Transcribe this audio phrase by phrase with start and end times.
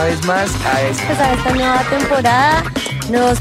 [0.00, 2.64] una vez más a esta, Pues a esta nueva temporada
[3.10, 3.38] nos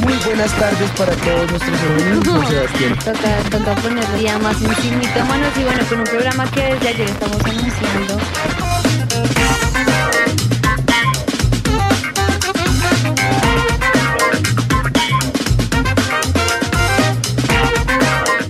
[0.00, 2.98] muy buenas tardes para todos nuestros amigos, Sebastián.
[3.04, 7.10] toca, toca ponerle ya más un mitómanos y bueno, con un programa que desde ayer
[7.10, 8.18] estamos anunciando.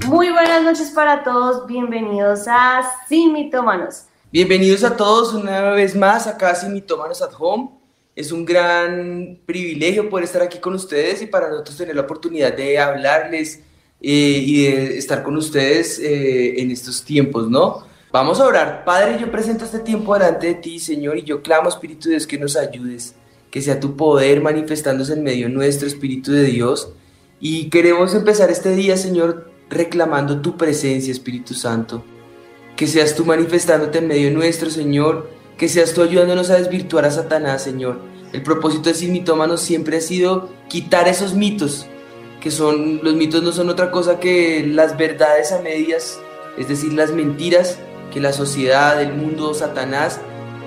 [0.07, 4.12] Muy buenas noches para todos, bienvenidos a Sin Mitómanos.
[4.33, 7.69] Bienvenidos a todos una vez más acá sin Mitómanos at Home.
[8.17, 12.57] Es un gran privilegio poder estar aquí con ustedes y para nosotros tener la oportunidad
[12.57, 13.61] de hablarles
[14.01, 17.87] eh, y de estar con ustedes eh, en estos tiempos, ¿no?
[18.11, 18.87] Vamos a orar.
[18.87, 22.27] Padre, yo presento este tiempo delante de ti, Señor, y yo clamo, Espíritu de Dios,
[22.27, 23.15] que nos ayudes,
[23.51, 26.91] que sea tu poder manifestándose en medio nuestro, Espíritu de Dios.
[27.39, 32.03] Y queremos empezar este día, Señor, reclamando tu presencia, Espíritu Santo
[32.77, 37.11] que seas tú manifestándote en medio nuestro, Señor, que seas tú ayudándonos a desvirtuar a
[37.11, 38.01] Satanás, Señor.
[38.33, 41.87] El propósito de Sin Mitómanos siempre ha sido quitar esos mitos,
[42.41, 46.19] que son, los mitos no son otra cosa que las verdades a medias,
[46.59, 47.79] es decir, las mentiras
[48.13, 50.19] que la sociedad, el mundo, Satanás,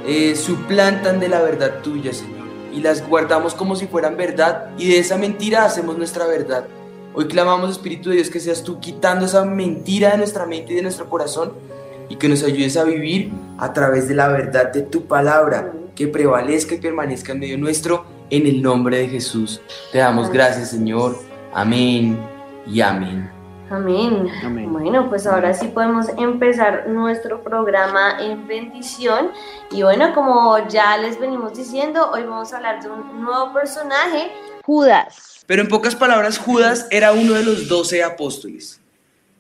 [0.08, 4.90] eh, suplantan de la verdad tuya, Señor, y las guardamos como si fueran verdad, y
[4.90, 6.68] de esa mentira hacemos nuestra verdad.
[7.14, 10.76] Hoy clamamos, Espíritu de Dios, que seas tú quitando esa mentira de nuestra mente y
[10.76, 11.54] de nuestro corazón
[12.10, 16.08] y que nos ayudes a vivir a través de la verdad de tu palabra, que
[16.08, 19.62] prevalezca y permanezca en medio nuestro, en el nombre de Jesús.
[19.92, 21.18] Te damos gracias, Señor.
[21.54, 22.20] Amén
[22.68, 23.36] y amén.
[23.70, 24.30] Amén.
[24.44, 24.72] Amén.
[24.72, 29.32] Bueno, pues ahora sí podemos empezar nuestro programa en bendición.
[29.72, 34.32] Y bueno, como ya les venimos diciendo, hoy vamos a hablar de un nuevo personaje,
[34.64, 35.44] Judas.
[35.48, 38.80] Pero en pocas palabras, Judas era uno de los doce apóstoles.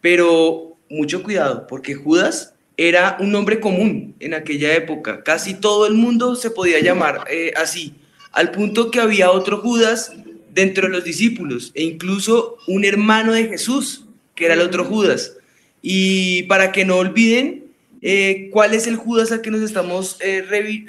[0.01, 5.23] Pero mucho cuidado, porque Judas era un nombre común en aquella época.
[5.23, 7.93] Casi todo el mundo se podía llamar eh, así,
[8.31, 10.11] al punto que había otro Judas
[10.53, 15.33] dentro de los discípulos e incluso un hermano de Jesús, que era el otro Judas.
[15.81, 17.65] Y para que no olviden
[18.01, 20.43] eh, cuál es el Judas al que nos estamos eh,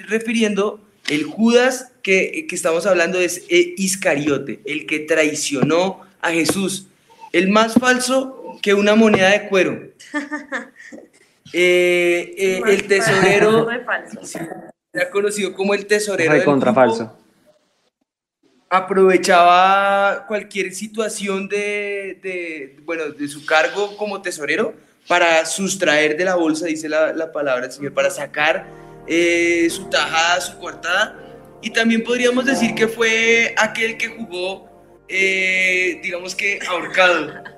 [0.07, 6.87] refiriendo, el Judas que, que estamos hablando es Iscariote, el que traicionó a Jesús,
[7.31, 9.87] el más falso que una moneda de cuero.
[11.53, 13.67] Eh, eh, el tesorero,
[14.23, 14.37] sí,
[14.93, 16.33] era conocido como el tesorero.
[16.33, 17.17] del grupo falso.
[18.69, 24.73] aprovechaba cualquier situación de, de, bueno, de su cargo como tesorero
[25.07, 28.67] para sustraer de la bolsa, dice la, la palabra del Señor, para sacar
[29.07, 31.15] eh, su tajada, su coartada.
[31.61, 34.69] Y también podríamos decir que fue aquel que jugó,
[35.07, 37.56] eh, digamos que ahorcado.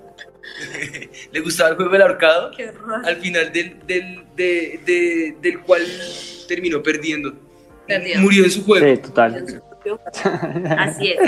[1.32, 2.52] ¿Le gustaba el juego del ahorcado?
[2.56, 2.72] Qué.
[3.04, 5.82] Al final del, del, de- de- del cual
[6.48, 7.34] terminó perdiendo.
[7.88, 8.20] Perdió.
[8.20, 8.86] Murió en su juego.
[8.86, 9.62] Sí, total.
[10.78, 11.20] Así es.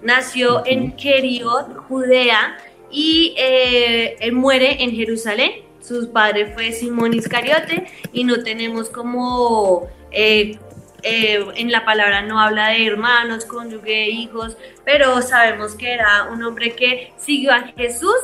[0.00, 2.56] Nació en Keriot, Judea,
[2.90, 5.52] y eh, él muere en Jerusalén.
[5.80, 10.56] Su padre fue Simón Iscariote y no tenemos como eh,
[11.02, 16.42] eh, en la palabra no habla de hermanos, cónyuge, hijos, pero sabemos que era un
[16.44, 18.14] hombre que siguió a Jesús,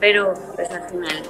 [0.00, 1.22] pero pues al final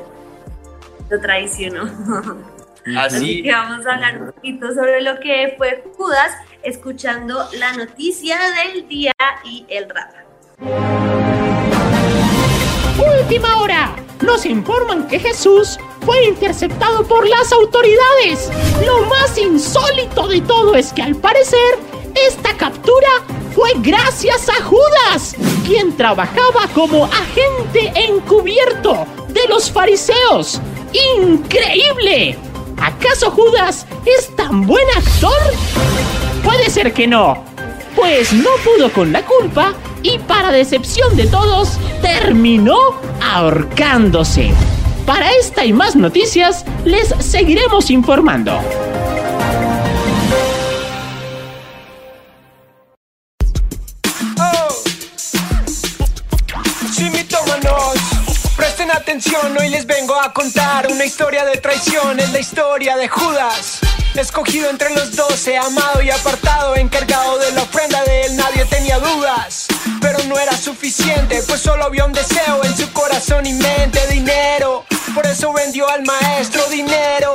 [1.11, 1.85] lo traicionó.
[2.97, 3.43] Así Así.
[3.43, 6.33] que vamos a hablar un poquito sobre lo que fue Judas,
[6.63, 9.13] escuchando la noticia del día
[9.45, 10.13] y el rap.
[13.21, 13.95] Última hora.
[14.23, 18.51] Nos informan que Jesús fue interceptado por las autoridades.
[18.85, 21.79] Lo más insólito de todo es que al parecer
[22.15, 23.09] esta captura
[23.55, 25.35] fue gracias a Judas,
[25.67, 30.61] quien trabajaba como agente encubierto de los fariseos.
[31.19, 32.39] ¡Increíble!
[32.81, 35.33] ¿Acaso Judas es tan buen actor?
[36.43, 37.45] Puede ser que no,
[37.95, 42.79] pues no pudo con la culpa y para decepción de todos terminó
[43.21, 44.51] ahorcándose.
[45.05, 48.59] Para esta y más noticias les seguiremos informando.
[59.59, 63.81] Hoy les vengo a contar una historia de traición, es la historia de Judas.
[64.15, 69.01] Escogido entre los doce, amado y apartado, encargado de la ofrenda de él, nadie tenía
[69.01, 69.67] dudas.
[70.01, 74.85] Pero no era suficiente, pues solo había un deseo en su corazón y mente, dinero.
[75.13, 77.35] Por eso vendió al maestro dinero.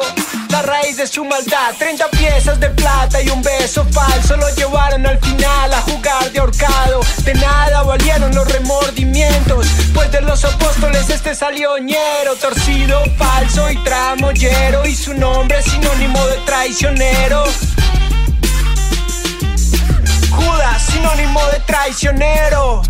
[0.55, 5.05] La raíz de su maldad, 30 piezas de plata y un beso falso lo llevaron
[5.05, 7.01] al final a jugar de ahorcado.
[7.25, 13.83] De nada valieron los remordimientos, pues de los apóstoles este salió ñero, torcido, falso y
[13.83, 14.85] tramoyero.
[14.85, 17.43] Y su nombre es sinónimo de traicionero.
[21.65, 22.81] traicionero.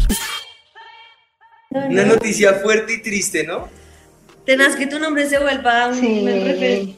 [1.72, 3.70] Una noticia fuerte y triste, ¿no?
[4.46, 6.96] Tenaz que tu nombre se vuelva un Sí.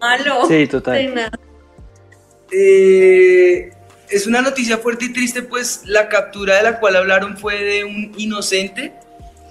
[0.00, 0.46] Malo.
[0.48, 1.30] Sí, total.
[2.52, 3.70] Eh,
[4.08, 7.84] es una noticia fuerte y triste, pues la captura de la cual hablaron fue de
[7.84, 8.92] un inocente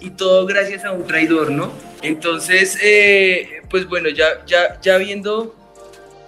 [0.02, 1.72] y todo gracias a un traidor, ¿no?
[2.02, 5.56] Entonces, eh, pues bueno, ya, ya, ya viendo,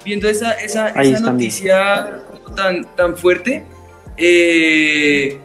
[0.06, 2.21] viendo esa, esa, esa noticia
[2.56, 3.65] tan, tan fuerte,
[4.18, 5.39] eh,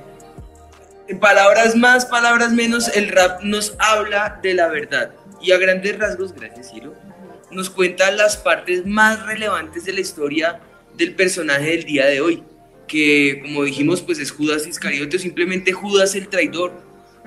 [1.08, 5.98] en palabras más, palabras menos, el rap nos habla de la verdad y a grandes
[5.98, 6.94] rasgos, gracias Ciro,
[7.56, 10.60] nos cuenta las partes más relevantes de la historia
[10.96, 12.42] del personaje del día de hoy,
[12.86, 16.72] que como dijimos pues es Judas Iscariote o simplemente Judas el traidor,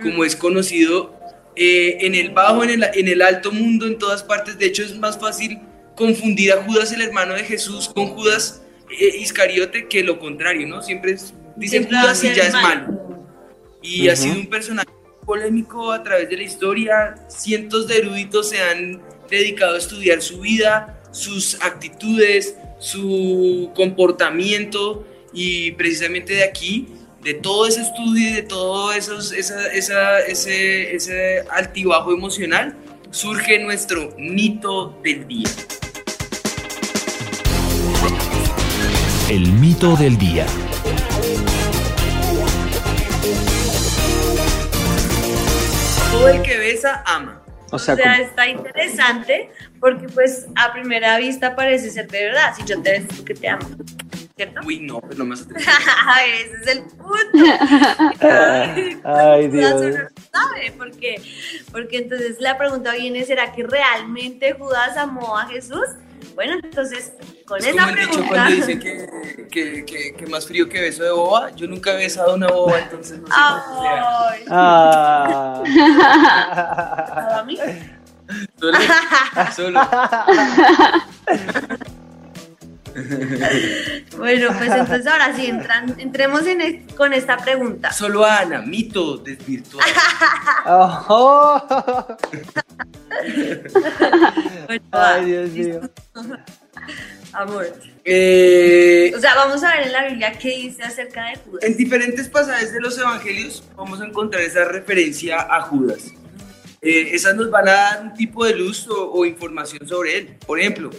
[0.02, 1.14] como es conocido
[1.56, 4.84] eh, en el bajo, en el, en el alto mundo, en todas partes, de hecho
[4.84, 5.60] es más fácil
[5.98, 10.82] confundir a Judas el hermano de Jesús con Judas eh, Iscariote que lo contrario, ¿no?
[10.82, 13.28] Siempre es- dicen Siempre Judas y ya es malo.
[13.82, 14.90] Y ha sido un personaje
[15.26, 17.16] polémico a través de la historia.
[17.28, 19.02] Cientos de eruditos se han
[19.38, 26.88] dedicado a estudiar su vida, sus actitudes, su comportamiento y precisamente de aquí,
[27.24, 32.76] de todo ese estudio y de todo esos, esa, esa- ese, ese altibajo emocional,
[33.12, 35.50] surge nuestro mito del día.
[39.30, 40.46] El mito del día.
[46.12, 47.39] Todo el que besa, ama.
[47.72, 52.26] O sea, o sea, como- está interesante porque pues a primera vista parece ser de
[52.26, 52.54] verdad.
[52.56, 53.68] Si yo te beso, tú que te amo.
[54.36, 54.62] ¿Cierto?
[54.66, 55.70] Uy, no, pero no más atrevido.
[56.34, 58.20] Ese es el punto.
[59.04, 59.96] Ay, Judas Dios.
[59.96, 61.22] uno no sabe porque,
[61.72, 65.86] porque entonces la pregunta viene, ¿será que realmente Judas amó a Jesús?
[66.36, 67.14] Bueno, entonces
[67.50, 68.30] con Es esa como el dicho pregunta...
[68.30, 69.10] cuando dicen que,
[69.52, 71.50] que, que, que más frío que beso de boba.
[71.56, 73.82] Yo nunca he besado una boba, entonces no sé cómo.
[74.30, 75.64] Ay, Ah.
[77.40, 77.58] ¿a mí?
[78.60, 78.78] Solo,
[79.56, 79.82] solo.
[84.18, 87.92] Bueno, pues entonces ahora sí, entran, entremos en con esta pregunta.
[87.92, 89.92] Solo a Ana, mito desvirtuado.
[90.66, 92.08] Oh.
[94.68, 95.82] Bueno, va, Ay, Dios mío.
[97.34, 97.68] Amor.
[98.06, 101.64] Eh, O sea, vamos a ver en la Biblia qué dice acerca de Judas.
[101.64, 106.06] en diferentes pasajes de los evangelios vamos a encontrar esa referencia a Judas.
[106.82, 110.36] Eh, esas nos van a dar un tipo de luz o, o información sobre él.
[110.48, 110.90] Por ejemplo,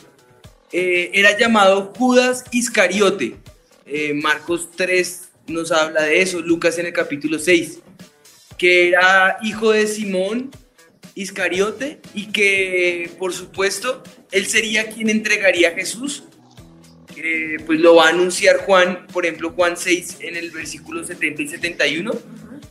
[0.72, 3.36] eh, era llamado Judas Iscariote.
[3.86, 7.80] Eh, Marcos 3 nos habla de eso, Lucas en el capítulo 6,
[8.56, 10.50] que era hijo de Simón
[11.16, 16.24] Iscariote y que por supuesto él sería quien entregaría a Jesús.
[17.16, 21.42] Eh, pues lo va a anunciar Juan, por ejemplo Juan 6 en el versículo 70
[21.42, 22.12] y 71.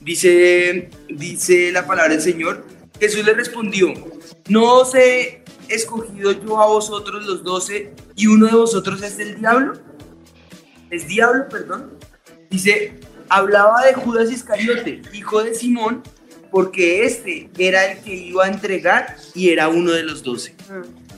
[0.02, 2.66] Dice, dice la palabra del Señor,
[3.00, 3.94] Jesús le respondió,
[4.48, 9.40] no os he escogido yo a vosotros los doce y uno de vosotros es el
[9.40, 9.74] diablo.
[10.90, 12.00] Es diablo, perdón.
[12.50, 16.02] Dice, hablaba de Judas Iscariote, hijo de Simón,
[16.50, 20.56] porque este era el que iba a entregar y era uno de los doce.
[20.70, 21.09] Mm.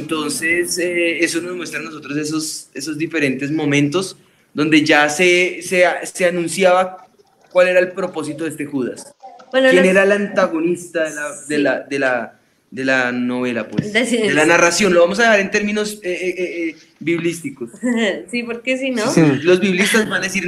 [0.00, 4.16] Entonces, eh, eso nos muestra a nosotros esos, esos diferentes momentos
[4.54, 7.06] donde ya se, se, se anunciaba
[7.50, 9.14] cuál era el propósito de este Judas.
[9.50, 13.92] Bueno, ¿Quién era el antagonista de la, de la, de la, de la novela, pues?
[13.92, 14.92] De- De la narración.
[14.92, 16.34] Lo vamos a dar en términos eh, eh,
[16.70, 17.70] eh, biblísticos.
[18.30, 19.10] sí, porque si no...
[19.10, 19.22] Sí.
[19.42, 20.44] Los biblistas van a decir,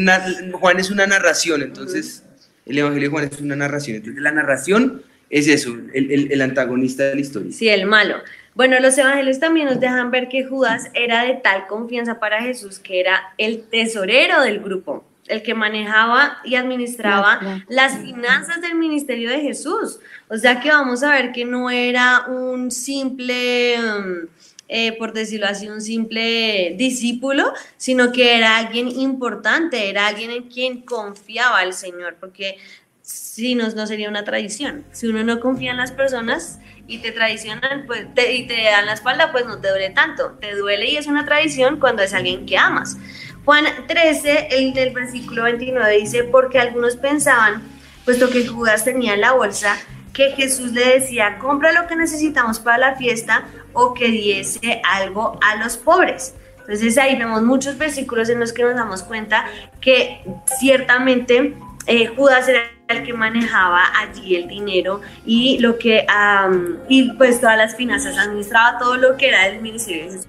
[0.52, 2.22] Juan es una narración, entonces
[2.66, 3.96] el Evangelio de Juan es una narración.
[3.96, 7.52] Entonces la narración es eso, el, el- el antagonista de la historia.
[7.52, 8.16] Sí, el malo.
[8.58, 12.80] Bueno, los evangelios también nos dejan ver que Judas era de tal confianza para Jesús
[12.80, 19.30] que era el tesorero del grupo, el que manejaba y administraba las finanzas del ministerio
[19.30, 20.00] de Jesús.
[20.28, 24.28] O sea que vamos a ver que no era un simple, mm,
[24.66, 30.48] eh, por decirlo así, un simple discípulo, sino que era alguien importante, era alguien en
[30.48, 32.56] quien confiaba el Señor, porque
[33.42, 34.84] si no, no sería una tradición.
[34.92, 38.86] Si uno no confía en las personas y te traicionan pues, te- y te dan
[38.86, 40.32] la espalda, pues no te duele tanto.
[40.40, 42.96] Te duele y es una tradición cuando es alguien que amas.
[43.44, 47.62] Juan 13, el del versículo 29 dice, porque algunos pensaban,
[48.04, 49.76] puesto que Judas tenía en la bolsa,
[50.12, 55.38] que Jesús le decía, compra lo que necesitamos para la fiesta o que diese algo
[55.42, 56.34] a los pobres.
[56.58, 59.46] Entonces ahí vemos muchos versículos en los que nos damos cuenta
[59.80, 60.20] que
[60.58, 61.54] ciertamente
[61.86, 66.06] eh, Judas era el que manejaba allí el dinero y lo que
[66.88, 70.26] y pues todas las finanzas administraba todo lo que era el ministerio de Jesús.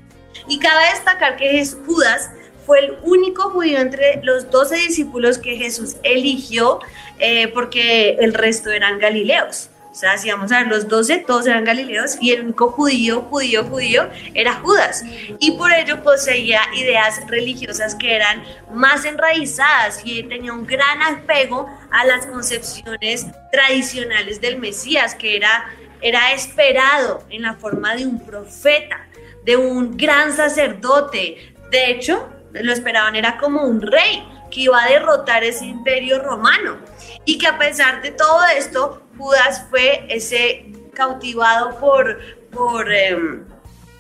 [0.48, 2.32] Y cabe destacar que Judas
[2.66, 6.80] fue el único judío entre los doce discípulos que Jesús eligió
[7.20, 9.70] eh, porque el resto eran galileos.
[10.00, 13.66] Sea, si vamos a ver, los doce, todos eran galileos y el único judío, judío,
[13.66, 15.04] judío era Judas.
[15.40, 18.42] Y por ello poseía ideas religiosas que eran
[18.74, 25.66] más enraizadas y tenía un gran apego a las concepciones tradicionales del Mesías, que era,
[26.00, 29.06] era esperado en la forma de un profeta,
[29.44, 31.56] de un gran sacerdote.
[31.72, 36.78] De hecho, lo esperaban, era como un rey que iba a derrotar ese imperio romano.
[37.26, 42.18] Y que a pesar de todo esto, Judas fue ese cautivado por,
[42.52, 43.44] por em,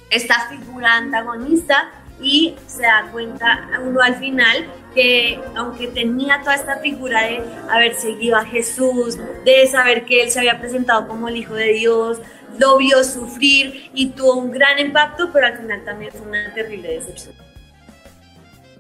[0.10, 6.78] esta figura antagonista y se da cuenta uno al final que aunque tenía toda esta
[6.78, 11.36] figura de haber seguido a Jesús, de saber que él se había presentado como el
[11.36, 12.20] Hijo de Dios,
[12.58, 16.94] lo vio sufrir y tuvo un gran impacto, pero al final también fue una terrible
[16.94, 17.36] decepción.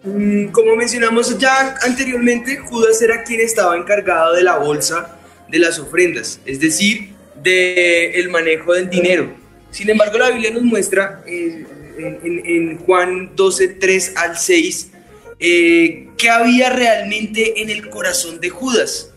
[0.03, 5.18] Mm, como mencionamos ya anteriormente, Judas era quien estaba encargado de la bolsa
[5.49, 7.09] de las ofrendas, es decir,
[7.41, 9.33] del el manejo del dinero.
[9.71, 11.65] Sin embargo, la Biblia nos muestra eh,
[11.97, 14.91] en, Juan 12, 3 al 6,
[15.39, 19.11] eh, qué había realmente en el corazón de Judas.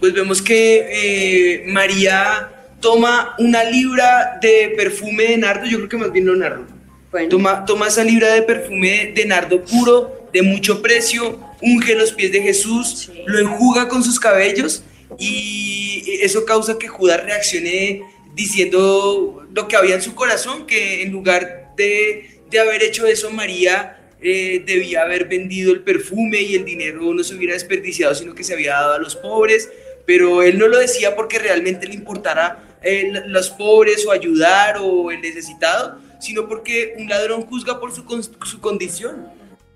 [0.00, 2.50] Pues vemos que eh, María
[2.80, 6.66] toma una libra de perfume de nardo, yo creo que más bien no nardo.
[7.30, 12.32] Toma, toma esa libra de perfume de nardo puro, de mucho precio, unge los pies
[12.32, 14.82] de Jesús, lo enjuga con sus cabellos
[15.18, 18.02] y eso causa que Judas reaccione
[18.34, 23.30] diciendo lo que había en su corazón, que en lugar de, de haber hecho eso,
[23.30, 28.34] María eh, debía haber vendido el perfume y el dinero no se hubiera desperdiciado, sino
[28.34, 29.70] que se había dado a los pobres,
[30.06, 35.10] pero él no lo decía porque realmente le importara eh, los pobres o ayudar o
[35.10, 38.04] el necesitado, sino porque un ladrón juzga por su,
[38.44, 39.28] su condición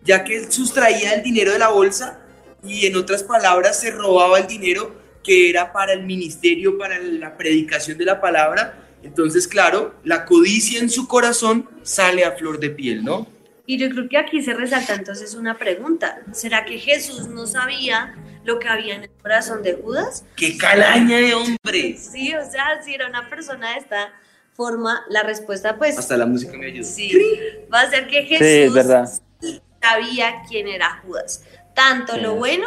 [0.09, 2.21] ya que él sustraía el dinero de la bolsa
[2.64, 4.95] y en otras palabras se robaba el dinero
[5.28, 8.78] que era para el ministerio, para la predicación de la palabra.
[9.02, 13.26] Entonces, claro, la codicia en su corazón sale a flor de piel, ¿no?
[13.66, 16.23] Y yo creo que aquí se resalta entonces una pregunta.
[16.32, 20.25] ¿Será que Jesús no sabía lo que había en el corazón de Judas?
[20.35, 21.99] ¡Qué calaña de hombre!
[21.99, 24.14] Sí, o sea, si era una persona de esta
[24.54, 25.99] forma, la respuesta pues...
[25.99, 26.88] Hasta la música me ayuda.
[26.88, 27.12] Sí,
[27.70, 28.38] va a ser que Jesús...
[28.38, 29.11] Sí, es verdad
[29.80, 31.44] sabía quién era Judas,
[31.75, 32.66] tanto lo bueno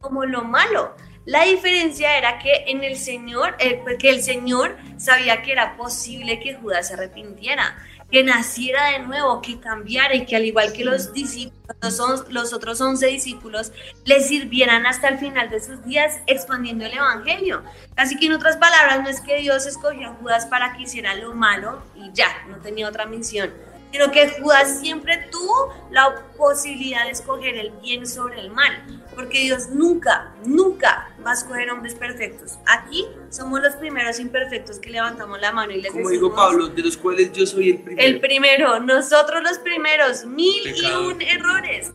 [0.00, 0.94] como lo malo.
[1.26, 5.76] La diferencia era que en el Señor, eh, pues, que el Señor sabía que era
[5.76, 7.78] posible que Judas se arrepintiera,
[8.10, 12.52] que naciera de nuevo, que cambiara y que al igual que los discípulos, los, los
[12.52, 13.72] otros once discípulos,
[14.04, 17.62] le sirvieran hasta el final de sus días expandiendo el Evangelio.
[17.96, 21.14] Así que en otras palabras, no es que Dios escogió a Judas para que hiciera
[21.14, 23.50] lo malo y ya, no tenía otra misión
[23.94, 28.72] sino que Judas siempre tuvo la posibilidad de escoger el bien sobre el mal,
[29.14, 32.58] porque Dios nunca, nunca va a escoger hombres perfectos.
[32.66, 36.82] Aquí somos los primeros imperfectos que levantamos la mano y les Como dijo Pablo, de
[36.82, 38.08] los cuales yo soy el primero.
[38.08, 41.92] El primero, nosotros los primeros, mil y un errores.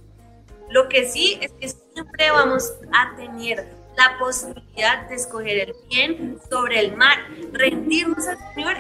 [0.70, 6.40] Lo que sí es que siempre vamos a tener la posibilidad de escoger el bien
[6.50, 7.18] sobre el mal,
[7.52, 8.78] rendirnos al Señor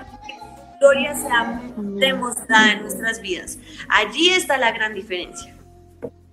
[0.80, 3.60] gloria sea demostrada en nuestras vidas.
[3.90, 5.56] Allí está la gran diferencia.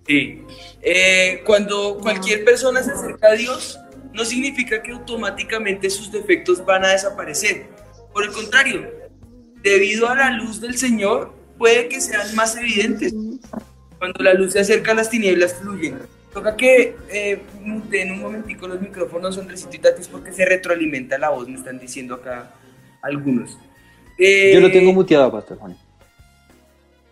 [0.06, 0.42] Sí.
[0.82, 3.78] Eh, cuando cualquier persona se acerca a Dios,
[4.12, 7.66] no significa que automáticamente sus defectos van a desaparecer.
[8.12, 8.88] Por el contrario,
[9.62, 13.12] debido a la luz del Señor, puede que sean más evidentes.
[13.98, 15.98] Cuando la luz se acerca, las tinieblas fluyen.
[16.32, 21.30] Toca que eh, en un momentico los micrófonos, Andresito y Tatis, porque se retroalimenta la
[21.30, 22.54] voz, me están diciendo acá
[23.02, 23.58] algunos.
[24.18, 25.76] Yo lo tengo eh, muteado, Pastor Juan.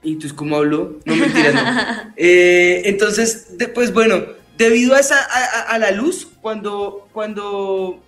[0.02, 0.99] ¿Y entonces cómo hablo?
[1.04, 2.12] No mentiras, no.
[2.16, 4.25] Eh, entonces, pues bueno,
[4.56, 5.16] debido a, esa,
[5.68, 8.02] a, la luz, cuando, cuando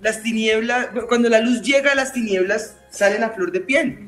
[0.00, 3.98] las tinieblas, cuando la luz llega a las tinieblas, salen a flor de piel.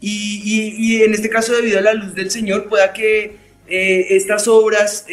[0.00, 4.46] Y, y, en este caso, debido a la luz del Señor, pueda que eh, estas
[4.46, 5.06] obras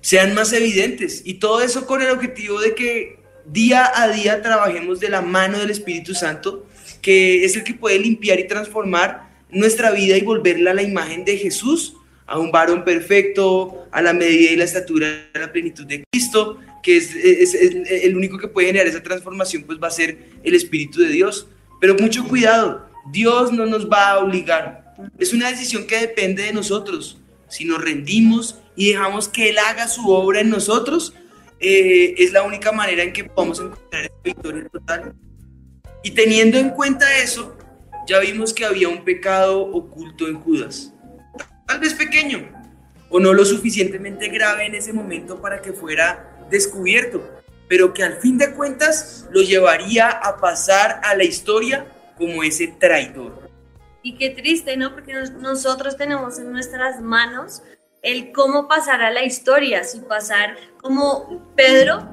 [0.00, 1.22] sean más evidentes.
[1.24, 5.58] Y todo eso con el objetivo de que día a día trabajemos de la mano
[5.58, 6.66] del Espíritu Santo,
[7.00, 11.24] que es el que puede limpiar y transformar nuestra vida y volverla a la imagen
[11.24, 11.94] de Jesús,
[12.26, 16.58] a un varón perfecto, a la medida y la estatura de la plenitud de Cristo,
[16.82, 21.00] que es, el único que puede generar esa transformación, pues va a ser el Espíritu
[21.00, 21.48] de Dios.
[21.80, 24.94] Pero mucho cuidado, Dios no nos va a obligar.
[25.18, 27.18] Es una decisión que depende de nosotros.
[27.48, 31.14] Si nos rendimos y dejamos que Él haga su obra en nosotros,
[31.60, 35.14] eh, es la única manera en que podemos encontrar victoria total.
[36.02, 37.56] Y teniendo en cuenta eso,
[38.06, 40.92] ya vimos que había un pecado oculto en Judas.
[41.66, 42.48] tal vez pequeño,
[43.08, 47.28] o no lo suficientemente grave en ese momento para que fuera descubierto,
[47.68, 51.86] pero que al fin de cuentas lo llevaría a pasar a la historia
[52.16, 53.50] como ese traidor.
[54.02, 54.94] Y qué triste, ¿no?
[54.94, 57.62] Porque nos- nosotros tenemos en nuestras manos
[58.06, 62.08] el cómo pasar a la historia, si pasar como Pedro,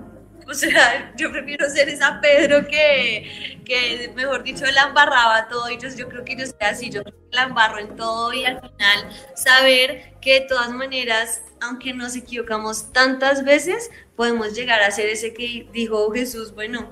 [0.47, 5.77] o sea, yo prefiero ser esa Pedro que, que mejor dicho, la embarraba todo, y
[5.77, 8.59] yo, yo creo que yo soy así, yo creo la embarro en todo, y al
[8.59, 15.09] final saber que de todas maneras, aunque nos equivocamos tantas veces, podemos llegar a ser
[15.09, 16.91] ese que dijo Jesús, bueno,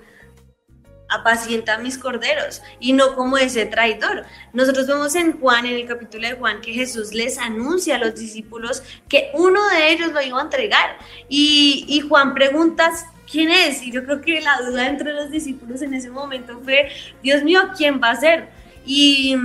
[1.12, 4.26] apacienta a mis corderos y no como ese traidor.
[4.54, 8.16] Nosotros vemos en Juan, en el capítulo de Juan, que Jesús les anuncia a los
[8.16, 10.98] discípulos que uno de ellos lo iba a entregar
[11.30, 12.92] y, y Juan pregunta
[13.30, 16.90] quién es y yo creo que la duda entre los discípulos en ese momento fue,
[17.22, 18.50] Dios mío, ¿quién va a ser?
[18.86, 19.36] Y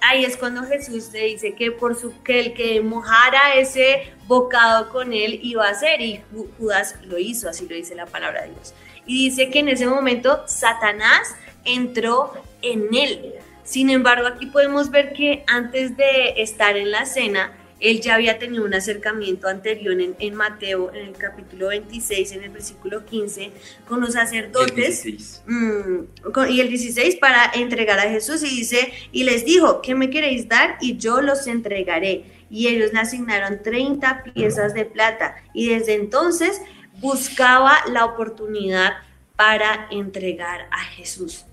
[0.00, 4.88] ahí es cuando Jesús te dice que por su que el que mojara ese bocado
[4.90, 8.42] con él iba a ser y Ju- Judas lo hizo, así lo dice la palabra
[8.42, 8.72] de Dios.
[9.06, 11.34] Y dice que en ese momento Satanás
[11.64, 12.32] entró
[12.62, 13.34] en él.
[13.64, 18.38] Sin embargo, aquí podemos ver que antes de estar en la cena, él ya había
[18.38, 23.50] tenido un acercamiento anterior en, en Mateo, en el capítulo 26, en el versículo 15,
[23.86, 25.42] con los sacerdotes.
[25.46, 29.94] Mm, con- y el 16 para entregar a Jesús y dice, y les dijo, ¿qué
[29.94, 30.76] me queréis dar?
[30.80, 32.24] Y yo los entregaré.
[32.50, 35.36] Y ellos le asignaron 30 piezas de plata.
[35.52, 36.60] Y desde entonces
[37.00, 38.94] buscaba la oportunidad
[39.36, 41.44] para entregar a Jesús.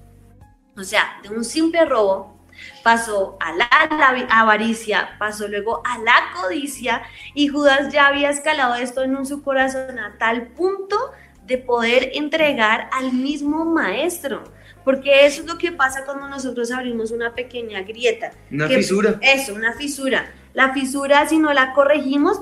[0.77, 2.39] O sea, de un simple robo
[2.83, 3.67] pasó a la,
[4.29, 7.01] avaricia, pasó luego a la codicia
[7.33, 10.98] y Judas ya había escalado esto en su corazón a tal punto
[11.45, 14.43] de poder entregar al mismo maestro.
[14.84, 18.32] Porque eso es lo que pasa cuando nosotros abrimos una pequeña grieta.
[18.49, 19.19] Una que- fisura.
[19.21, 20.32] Eso, una fisura.
[20.54, 22.41] La fisura, si no la corregimos,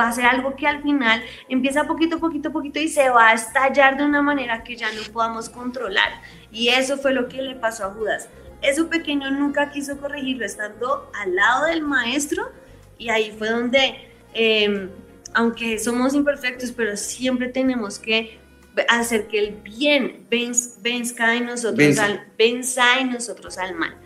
[0.00, 3.34] va a ser algo que al final empieza poquito, poquito, poquito y se va a
[3.34, 6.10] estallar de una manera que ya no podamos controlar.
[6.50, 8.28] Y eso fue lo que le pasó a Judas.
[8.62, 12.50] Eso pequeño nunca quiso corregirlo estando al lado del maestro
[12.98, 13.94] y ahí fue donde,
[14.34, 14.88] eh,
[15.32, 18.38] aunque somos imperfectos, pero siempre tenemos que
[18.88, 22.04] hacer que el bien venz- venzca en nosotros, Venza.
[22.04, 23.96] al, venza en nosotros al mal.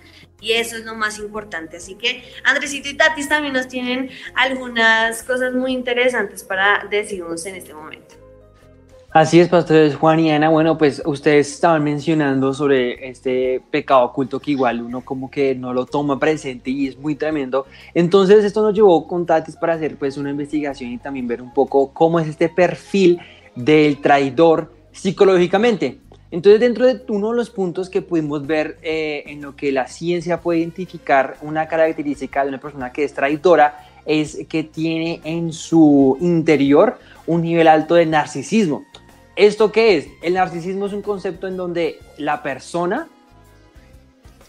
[0.44, 1.78] Y eso es lo más importante.
[1.78, 7.54] Así que Andresito y Tatis también nos tienen algunas cosas muy interesantes para decirnos en
[7.54, 8.14] este momento.
[9.11, 10.50] Así es, pastores Juan y Ana.
[10.50, 15.72] Bueno, pues ustedes estaban mencionando sobre este pecado oculto que igual uno como que no
[15.72, 17.64] lo toma presente y es muy tremendo.
[17.94, 21.54] Entonces esto nos llevó con Tatis para hacer pues una investigación y también ver un
[21.54, 23.18] poco cómo es este perfil
[23.54, 26.00] del traidor psicológicamente.
[26.35, 29.87] Entonces dentro de uno de los puntos que pudimos ver eh, en lo que la
[29.87, 35.53] ciencia puede identificar una característica de una persona que es traidora es que tiene en
[35.53, 38.85] su interior un nivel alto de narcisismo.
[39.37, 40.09] ¿Esto qué es?
[40.23, 43.07] El narcisismo es un concepto en donde la persona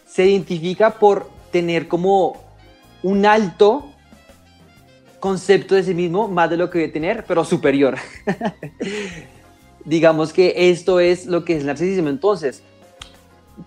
[0.07, 2.41] se identifica por tener como
[3.03, 3.85] un alto
[5.19, 7.95] concepto de sí mismo, más de lo que debe tener, pero superior.
[9.85, 12.09] Digamos que esto es lo que es el narcisismo.
[12.09, 12.63] Entonces,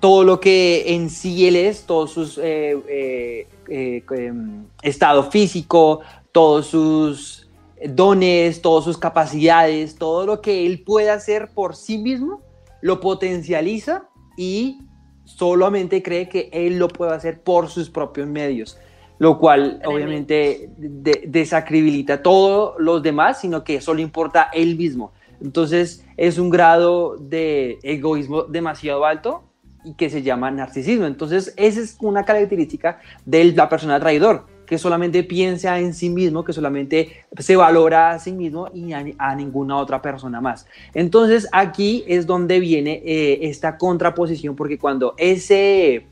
[0.00, 6.00] todo lo que en sí él es, todos sus eh, eh, eh, em, estado físico,
[6.32, 7.48] todos sus
[7.86, 12.42] dones, todas sus capacidades, todo lo que él puede hacer por sí mismo,
[12.80, 14.80] lo potencializa y
[15.24, 18.78] solamente cree que él lo puede hacer por sus propios medios,
[19.18, 25.12] lo cual obviamente de- desacredibilita a todos los demás, sino que solo importa él mismo.
[25.42, 29.44] Entonces es un grado de egoísmo demasiado alto
[29.84, 31.06] y que se llama narcisismo.
[31.06, 36.44] Entonces esa es una característica de la persona traidor, que solamente piensa en sí mismo,
[36.44, 40.66] que solamente se valora a sí mismo y a, ninguna otra persona más.
[40.92, 46.06] Entonces aquí es donde viene eh, esta contraposición, porque cuando ese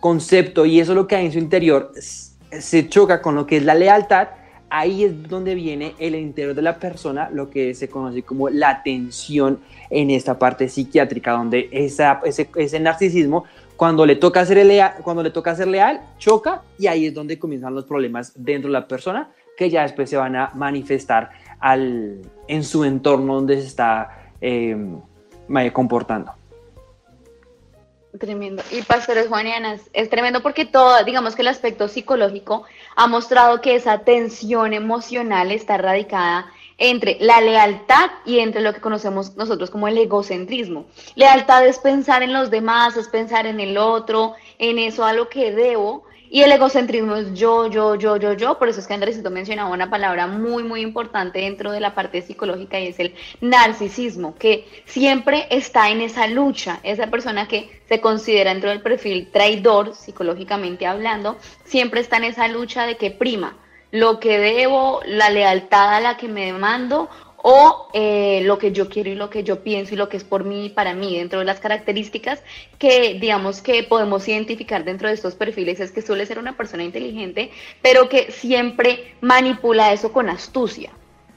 [0.00, 1.92] concepto y eso es lo que hay en su interior
[2.58, 4.28] se choca con lo que es la lealtad,
[4.70, 8.82] ahí es donde viene el interior de la persona, lo que se conoce como la
[8.82, 9.58] tensión
[9.90, 13.44] en esta parte psiquiátrica, donde esa, ese, ese narcisismo,
[13.76, 17.38] cuando le, toca ser leal, cuando le toca ser leal, choca y ahí es donde
[17.38, 22.20] comienzan los problemas dentro de la persona, que ya después se van a manifestar al,
[22.48, 24.76] en su entorno donde se está eh,
[25.48, 26.32] ma- comportando.
[28.18, 28.62] Tremendo.
[28.72, 32.64] Y pastores Juan y Ana, es- es tremendo porque todo, digamos que el aspecto psicológico
[32.96, 36.46] ha mostrado que esa tensión emocional está radicada
[36.76, 40.86] entre la lealtad y entre lo que conocemos nosotros como el egocentrismo.
[41.14, 45.28] Lealtad es pensar en los demás, es pensar en el otro, en eso a lo
[45.28, 48.56] que debo, Y el egocentrismo es yo, yo, yo, yo, yo.
[48.56, 52.22] Por eso es que Andresito mencionaba una palabra muy, muy importante dentro de la parte
[52.22, 56.78] psicológica y es el narcisismo, que siempre está en esa lucha.
[56.84, 62.46] Esa persona que se considera dentro del perfil traidor, psicológicamente hablando, siempre está en esa
[62.46, 63.56] lucha de que prima
[63.90, 67.10] lo que debo, la lealtad a la que me demando
[67.42, 70.24] o eh, lo que yo quiero y lo que yo pienso y lo que es
[70.24, 71.16] por mí y para mí.
[71.16, 72.42] Dentro de las características
[72.78, 76.84] que digamos que podemos identificar dentro de estos perfiles es que suele ser una persona
[76.84, 77.50] inteligente,
[77.82, 80.90] pero que siempre manipula eso con astucia.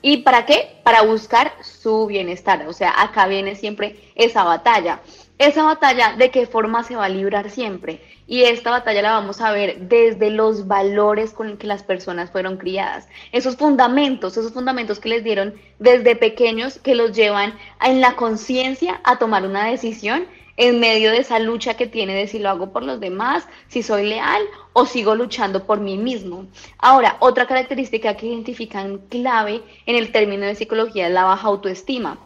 [0.05, 0.81] ¿Y para qué?
[0.83, 2.67] Para buscar su bienestar.
[2.67, 4.99] O sea, acá viene siempre esa batalla.
[5.37, 8.01] Esa batalla, ¿de qué forma se va a librar siempre?
[8.27, 12.57] Y esta batalla la vamos a ver desde los valores con que las personas fueron
[12.57, 13.07] criadas.
[13.31, 18.99] Esos fundamentos, esos fundamentos que les dieron desde pequeños que los llevan en la conciencia
[19.05, 22.71] a tomar una decisión en medio de esa lucha que tiene de si lo hago
[22.71, 26.45] por los demás, si soy leal o sigo luchando por mí mismo.
[26.77, 32.19] Ahora, otra característica que identifican clave en el término de psicología es la baja autoestima.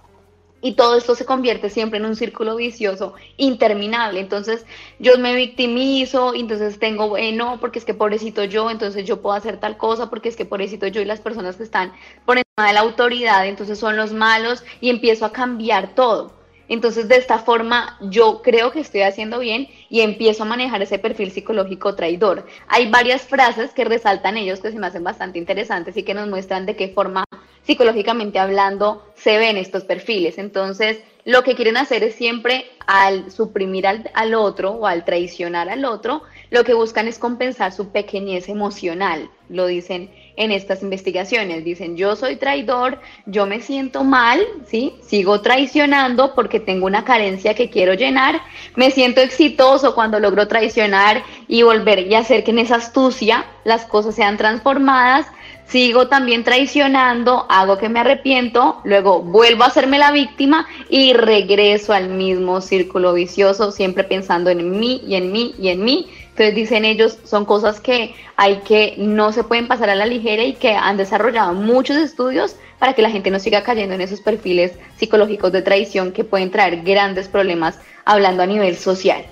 [0.60, 4.20] Y todo esto se convierte siempre en un círculo vicioso interminable.
[4.20, 4.66] Entonces
[4.98, 9.36] yo me victimizo, entonces tengo, eh, no, porque es que pobrecito yo, entonces yo puedo
[9.36, 11.94] hacer tal cosa, porque es que pobrecito yo y las personas que están
[12.26, 16.37] por encima de la autoridad, entonces son los malos y empiezo a cambiar todo.
[16.70, 21.00] Entonces, de esta forma, yo creo que estoy haciendo bien y empiezo a manejar ese
[21.00, 22.46] perfil psicológico traidor.
[22.68, 26.28] Hay varias frases que resaltan ellos que se me hacen bastante interesantes y que nos
[26.28, 27.24] muestran de qué forma
[27.64, 30.38] psicológicamente hablando se ven estos perfiles.
[30.38, 35.84] Entonces, lo que quieren hacer es siempre al suprimir al, otro o al traicionar al
[35.84, 41.66] otro, lo que buscan es compensar su pequeñez emocional, lo dicen en estas investigaciones.
[41.66, 44.94] Dicen, yo soy traidor, yo me siento mal, ¿sí?
[45.02, 48.42] Sigo traicionando porque tengo una carencia que quiero llenar,
[48.76, 53.86] me siento exitoso cuando logro traicionar y volver y hacer que en esa astucia las
[53.86, 55.28] cosas sean transformadas,
[55.68, 61.94] sigo también traicionando, hago que me arrepiento, luego vuelvo a hacerme la víctima y regreso
[61.94, 66.08] al mismo círculo vicioso, siempre pensando en mí y en mí y en mí.
[66.38, 70.44] Entonces dicen ellos, son cosas que hay que no se pueden pasar a la ligera
[70.44, 74.22] y que han desarrollado muchos estudios para que la gente no siga cayendo en esos
[74.22, 79.26] perfiles psicológicos de traición que pueden traer grandes problemas hablando a nivel social.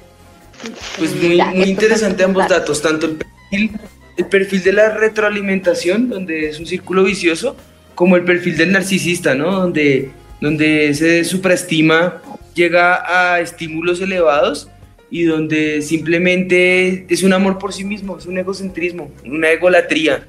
[0.98, 3.80] Pues muy, muy interesante ambos datos, tanto el perfil
[4.18, 7.56] el perfil de la retroalimentación, donde es un círculo vicioso,
[7.94, 9.52] como el perfil del narcisista, ¿no?
[9.52, 10.10] Donde,
[10.42, 12.22] donde se supraestima
[12.56, 14.70] llega a estímulos elevados
[15.16, 20.28] y donde simplemente es un amor por sí mismo, es un egocentrismo, una egolatría.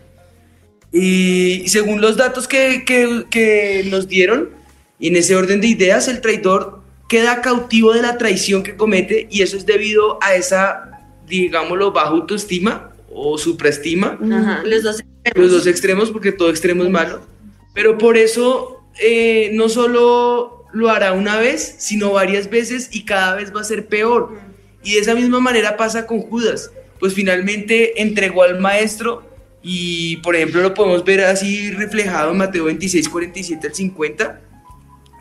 [0.93, 4.51] Y según los datos que, que, que nos dieron,
[5.01, 9.43] en ese orden de ideas, el traidor queda cautivo de la traición que comete y
[9.43, 14.17] eso es debido a esa, digámoslo, baja autoestima o supraestima.
[14.65, 15.03] Los, dos
[15.35, 17.23] los dos extremos, porque todo extremo es malo.
[17.75, 23.35] Pero por eso eh, no solo lo hará una vez, sino varias veces y cada
[23.35, 24.46] vez va a ser peor.
[24.87, 26.71] Y de esa misma manera pasa con Judas.
[27.01, 29.29] Pues finalmente entregó al maestro
[29.61, 34.41] y, por ejemplo, lo podemos ver así reflejado en Mateo 26, 47 al 50,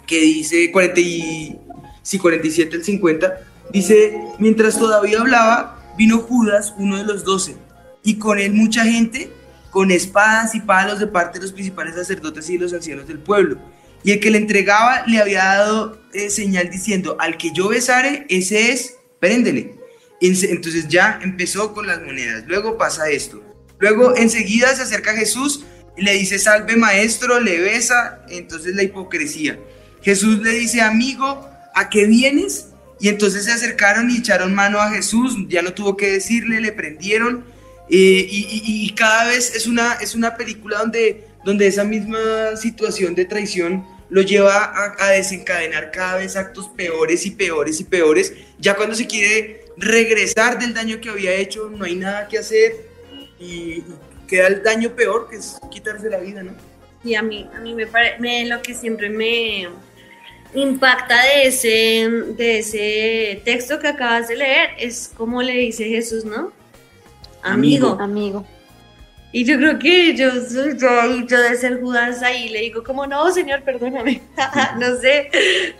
[0.05, 1.59] que dice, 40 y,
[2.03, 3.41] sí, 47 al 50,
[3.73, 7.55] dice, mientras todavía hablaba, vino Judas, uno de los doce
[8.03, 9.31] y con él mucha gente
[9.71, 13.57] con espadas y palos de parte de los principales sacerdotes y los ancianos del pueblo.
[14.03, 18.27] Y el que le entregaba le había dado eh, señal diciendo, al que yo besare,
[18.29, 19.75] ese es, préndele.
[20.21, 22.43] Entonces ya empezó con las monedas.
[22.47, 23.43] Luego pasa esto.
[23.79, 25.65] Luego enseguida se acerca a Jesús
[25.97, 28.25] le dice, salve maestro, le besa.
[28.29, 29.59] Entonces la hipocresía.
[30.01, 32.67] Jesús le dice, amigo, ¿a qué vienes?
[32.99, 35.35] Y entonces se acercaron y echaron mano a Jesús.
[35.47, 37.45] Ya no tuvo que decirle, le prendieron
[37.89, 43.25] eh, y, cada vez es una, es una película donde, donde esa misma situación de
[43.25, 48.33] traición lo lleva a, desencadenar cada vez actos peores y peores y peores.
[48.65, 52.71] Ya cuando se quiere regresar del daño que había hecho, no hay nada que hacer
[53.39, 53.83] y,
[54.27, 56.53] queda el daño peor, que es quitarse la vida, ¿no?
[57.03, 59.67] Y a mí, a mí me, parece lo que siempre me
[60.55, 66.25] impacta de ese, de ese texto que acabas de leer es como le dice Jesús,
[66.25, 66.51] ¿no?
[67.43, 67.99] amigo.
[67.99, 68.47] Amigo.
[69.35, 73.29] Y yo creo que yo, yo, yo de ser Judas ahí le digo como, no,
[73.33, 74.21] Señor, perdóname,
[74.79, 75.29] no sé,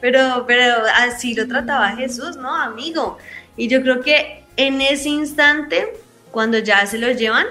[0.01, 2.53] pero, pero así lo trataba Jesús, ¿no?
[2.53, 3.17] Amigo.
[3.55, 5.93] Y yo creo que en ese instante,
[6.31, 7.45] cuando ya se lo llevan,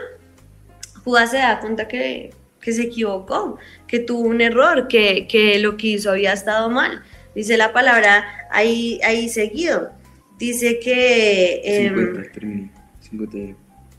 [1.05, 5.79] Judas se da cuenta que, que se equivocó, que tuvo un error, que, que, lo
[5.79, 7.03] que hizo había estado mal.
[7.35, 9.91] Dice la palabra ahí, ahí seguido.
[10.37, 11.63] Dice que...
[11.65, 12.71] Eh,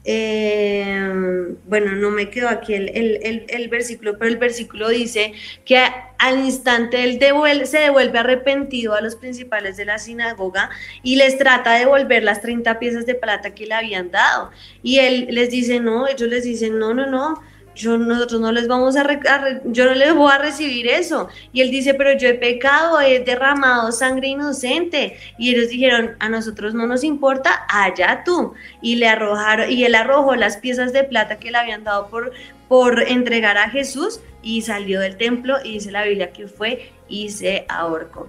[0.06, 5.34] eh, bueno, no me quedó aquí el, el- el- versículo, pero el versículo dice
[5.66, 5.78] que
[6.18, 7.20] al instante él
[7.66, 10.70] se devuelve arrepentido a los principales de la sinagoga
[11.04, 14.52] y les trata de devolver las 30 piezas de plata que le habían dado.
[14.84, 17.42] Y él les dice, no, ellos les dicen, no, no, no.
[17.76, 19.20] Yo, nosotros no les vamos a, re-
[19.66, 21.28] yo no les voy a recibir eso.
[21.54, 25.18] Y él dice, pero yo he pecado, he derramado sangre inocente.
[25.38, 29.94] Y ellos dijeron, a nosotros no nos importa, allá tú y le arrojaron y él
[29.96, 32.32] arrojó las piezas de plata que le habían dado por
[32.68, 37.30] por entregar a Jesús y salió del templo y dice la Biblia que fue y
[37.30, 38.28] se ahorcó.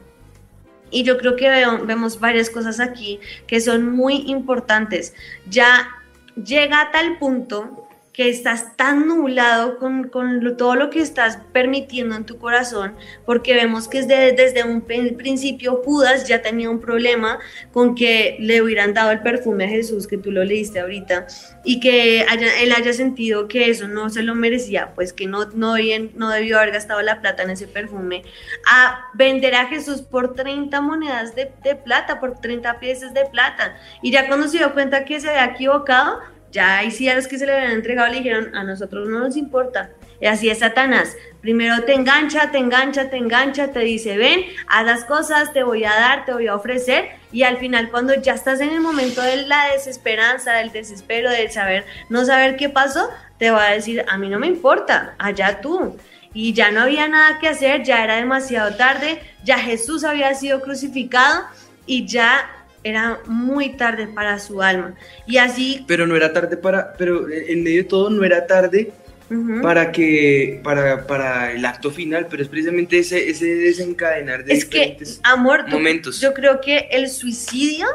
[0.91, 1.49] Y yo creo que
[1.85, 5.15] vemos varias cosas aquí que son muy importantes.
[5.49, 5.89] Ya
[6.37, 7.86] llega a tal punto
[8.17, 13.53] que estás tan nublado con, con todo lo que estás permitiendo en tu corazón, porque
[13.53, 17.39] vemos que desde, desde un prin- principio Judas ya tenía un problema
[17.75, 21.27] con que le hubieran dado el perfume a Jesús, que tú lo leíste ahorita,
[21.63, 25.45] y que haya- él haya sentido que eso no se lo merecía, pues que no,
[25.53, 28.23] no, bien- no debió haber gastado la plata en ese perfume,
[28.67, 33.77] a vender a Jesús por 30 monedas de, de plata, por 30 piezas de plata.
[34.01, 36.21] Y ya cuando se dio cuenta que se había equivocado,
[36.53, 39.21] ya ahí sí a los que se le habían entregado le dijeron, a nosotros no
[39.21, 39.91] nos importa.
[40.21, 41.17] Y así es Satanás.
[41.41, 45.85] Primero te engancha, te engancha, te engancha, te dice, ven, haz las cosas, te voy
[45.85, 47.11] a dar, te voy a ofrecer.
[47.33, 51.51] Y al final, cuando ya estás en el momento de la desesperanza, del desespero, del
[51.51, 55.61] saber, no saber qué pasó, te va a decir, a mí no me importa, allá
[55.61, 55.97] tú.
[56.33, 60.61] Y ya no había nada que hacer, ya era demasiado tarde, ya Jesús había sido
[60.61, 61.45] crucificado
[61.87, 62.51] y ya
[62.89, 64.95] era muy tarde para su alma.
[65.27, 65.85] Y así...
[65.89, 68.93] Pero no era tarde para, pero en medio de todo no era tarde
[69.31, 69.61] ujú.
[69.63, 74.65] para que, para, para el acto final, pero es precisamente ese, ese desencadenar de Es
[74.65, 76.21] que, diferentes amor, tú- momentos.
[76.21, 77.87] yo creo que el suicidio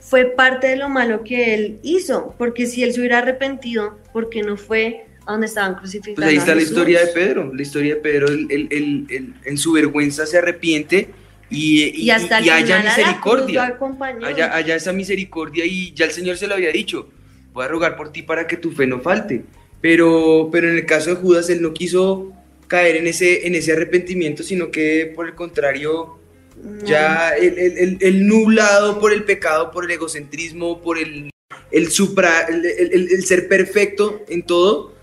[0.00, 4.42] fue parte de lo malo que él hizo, porque si él se hubiera arrepentido, porque
[4.42, 6.16] no fue a donde estaban crucificando.
[6.16, 9.56] Pues ahí está la historia de Pedro, la historia de Pedro, él- él- él en
[9.58, 11.10] su vergüenza se arrepiente
[11.50, 13.76] y, y, Y hasta el y haya misericordia,
[14.24, 17.08] haya, haya esa misericordia y ya el Señor se lo había dicho,
[17.52, 19.42] voy a rogar por ti para que tu fe no falte,
[19.80, 22.32] pero, pero en el caso de Judas él no quiso
[22.68, 26.18] caer en ese, en ese arrepentimiento, sino que por el contrario
[26.62, 26.84] No.
[26.84, 31.30] ya el, el- el- el nublado por el pecado, por el egocentrismo, por el,
[31.72, 34.94] el, supra, el- el ser perfecto en todo,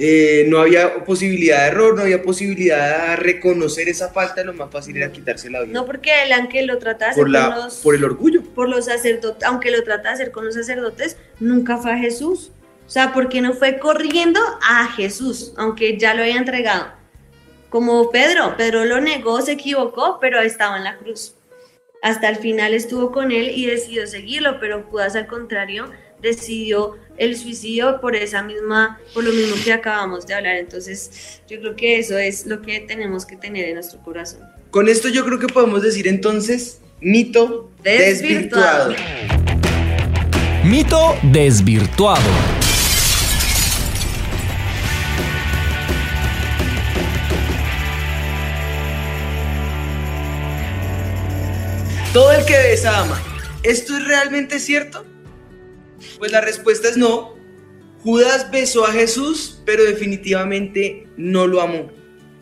[0.00, 4.70] eh, no había posibilidad de error, no había posibilidad de reconocer esa falta, lo más
[4.70, 5.72] fácil era quitarse la vida.
[5.72, 8.42] No, porque él, aunque lo trata de hacer por, la, con los, por el orgullo.
[8.54, 12.52] por los sacerdotes, aunque lo trata de hacer con los sacerdotes, nunca fue a Jesús.
[12.86, 16.92] O sea, porque no fue corriendo a Jesús, aunque ya lo había entregado.
[17.68, 21.34] Como Pedro, Pedro lo negó, se equivocó, pero estaba en la cruz.
[22.02, 27.36] Hasta el final estuvo con él y decidió seguirlo, pero Judas al contrario decidió el
[27.36, 30.56] suicidio por esa misma, por lo mismo que acabamos de hablar.
[30.56, 34.40] Entonces, yo creo que eso es lo que tenemos que tener en nuestro corazón.
[34.70, 38.90] Con esto yo creo que podemos decir entonces, mito Desvirtuado.
[38.90, 40.64] desvirtuado.
[40.64, 42.22] Mito desvirtuado.
[52.12, 53.20] Todo el que besa ama.
[53.62, 55.04] ¿Esto es realmente cierto?
[56.18, 57.36] Pues la respuesta es no.
[58.02, 61.90] Judas besó a Jesús, pero definitivamente no lo amó.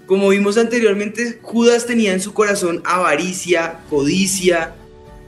[0.07, 4.75] Como vimos anteriormente, Judas tenía en su corazón avaricia, codicia,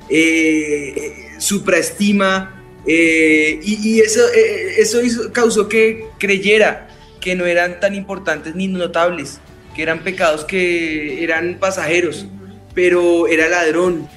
[0.08, 5.00] eh, supraestima, eh, y, eso, eh, eso
[5.32, 6.88] causó que creyera
[7.20, 9.40] que no eran tan importantes ni notables,
[9.74, 12.26] que eran pecados que eran pasajeros,
[12.74, 14.08] pero era ladrón.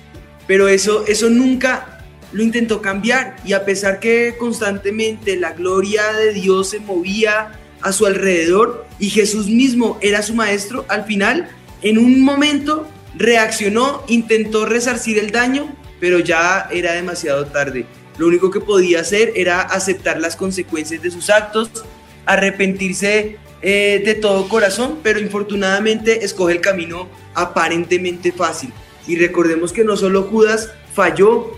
[0.47, 1.90] Pero eso, eso nunca
[2.31, 7.91] lo intentó cambiar y a pesar que constantemente la gloria de Dios se movía a
[7.91, 11.49] su alrededor y Jesús mismo era su maestro, al final,
[11.81, 17.85] en un momento, reaccionó, intentó resarcir el daño, pero ya era demasiado tarde.
[18.17, 21.71] Lo único que podía hacer era aceptar las consecuencias de sus actos,
[22.25, 28.71] arrepentirse eh, de todo corazón, pero infortunadamente escoge el camino aparentemente fácil.
[29.07, 31.57] Y recordemos que no solo Judas falló,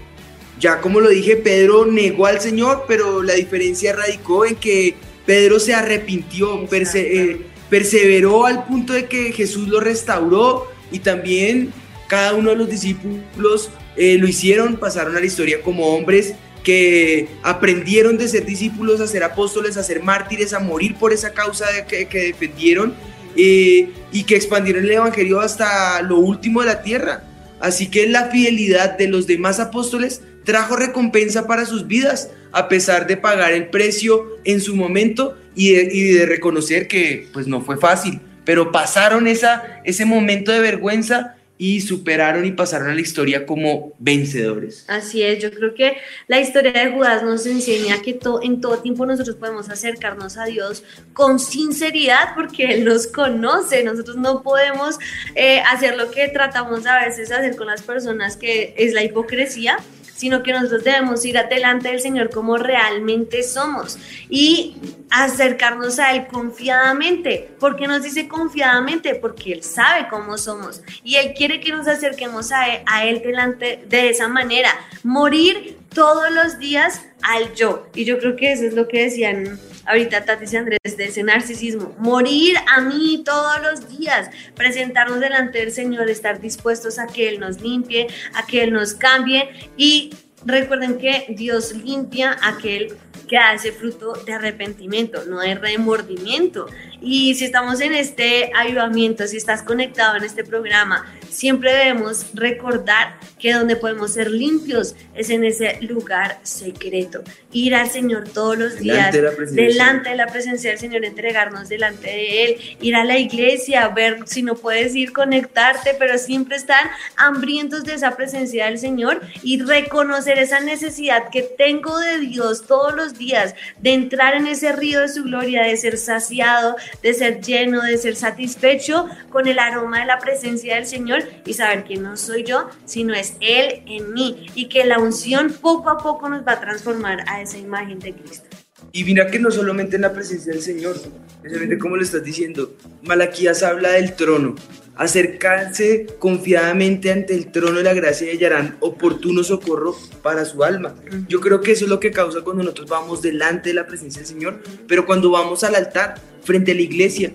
[0.60, 5.60] ya como lo dije, Pedro negó al Señor, pero la diferencia radicó en que Pedro
[5.60, 11.74] se arrepintió, perse- eh, perseveró al punto de que Jesús lo restauró y también
[12.08, 17.28] cada uno de los discípulos eh, lo hicieron, pasaron a la historia como hombres que
[17.42, 21.70] aprendieron de ser discípulos a ser apóstoles, a ser mártires, a morir por esa causa
[21.72, 22.94] de que, que defendieron
[23.36, 27.24] eh, y que expandieron el Evangelio hasta lo último de la tierra.
[27.60, 33.08] Así que la fidelidad de los demás apóstoles trajo recompensa para sus vidas, a pesar
[33.08, 37.62] de pagar el precio en su momento y de, y de reconocer que pues no
[37.62, 43.00] fue fácil, pero pasaron esa, ese momento de vergüenza y superaron y pasaron a la
[43.00, 44.84] historia como vencedores.
[44.88, 48.80] Así es, yo creo que la historia de Judas nos enseña que to- en todo
[48.80, 54.98] tiempo nosotros podemos acercarnos a Dios con sinceridad porque Él nos conoce, nosotros no podemos
[55.36, 59.78] eh, hacer lo que tratamos a veces hacer con las personas, que es la hipocresía
[60.16, 63.98] sino que nosotros debemos ir adelante del Señor como realmente somos
[64.30, 64.76] y
[65.10, 67.52] acercarnos a Él confiadamente.
[67.60, 69.16] ¿Por qué nos dice confiadamente?
[69.16, 73.48] Porque Él sabe cómo somos y Él quiere que nos acerquemos a Él, a
[73.88, 74.70] de esa manera.
[75.04, 77.88] Morir todos los días al yo.
[77.94, 81.24] Y yo creo que eso es lo que decían ahorita Tati y Andrés de ese
[81.24, 81.96] narcisismo.
[81.98, 87.40] Morir a mí todos los días, presentarnos delante del Señor, estar dispuestos a que Él
[87.40, 90.14] nos limpie, a que Él nos cambie y
[90.46, 96.68] recuerden que Dios limpia a aquel que hace fruto de arrepentimiento, no de remordimiento.
[97.02, 103.18] Y si estamos en este ayudamiento, si estás conectado en este programa, siempre debemos recordar
[103.40, 107.24] que donde podemos ser limpios es en ese lugar secreto.
[107.52, 112.08] Ir al Señor todos los días, de delante de la presencia del Señor, entregarnos delante
[112.08, 116.90] de Él, ir a la iglesia, ver si no puedes ir, conectarte, pero siempre estar
[117.18, 122.94] hambrientos de esa presencia del Señor y reconocer esa necesidad que tengo de Dios todos
[122.96, 127.42] los días, de entrar en ese río de su gloria, de ser saciado, de ser
[127.42, 131.98] lleno, de ser satisfecho con el aroma de la presencia del Señor y saber que
[131.98, 136.30] no soy yo, sino es Él en mí y que la unción poco a poco
[136.30, 138.48] nos va a transformar a esa imagen de Cristo.
[138.92, 140.96] Y mira que no solamente en la presencia del Señor,
[141.42, 144.56] precisamente como lo estás diciendo, Malaquías habla del trono,
[144.96, 150.96] acercarse confiadamente ante el trono de la gracia y hallarán oportuno socorro para su alma.
[151.28, 154.20] Yo creo que eso es lo que causa cuando nosotros vamos delante de la presencia
[154.22, 157.34] del Señor, pero cuando vamos al altar, frente a la iglesia.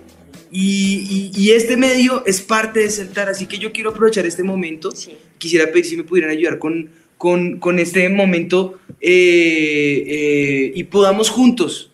[0.51, 4.25] Y, y- y este medio es parte de ese altar, así que yo quiero aprovechar
[4.25, 4.89] este momento.
[5.37, 11.29] Quisiera pedir si me pudieran ayudar con, con, con este momento eh, eh, y podamos
[11.29, 11.91] juntos